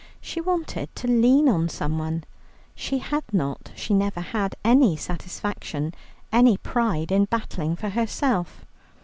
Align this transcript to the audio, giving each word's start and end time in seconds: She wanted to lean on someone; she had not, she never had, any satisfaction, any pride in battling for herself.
She 0.19 0.41
wanted 0.41 0.95
to 0.95 1.07
lean 1.07 1.47
on 1.47 1.69
someone; 1.69 2.23
she 2.73 2.97
had 2.97 3.23
not, 3.31 3.71
she 3.75 3.93
never 3.93 4.19
had, 4.19 4.55
any 4.65 4.95
satisfaction, 4.95 5.93
any 6.31 6.57
pride 6.57 7.11
in 7.11 7.25
battling 7.25 7.75
for 7.75 7.89
herself. 7.89 8.65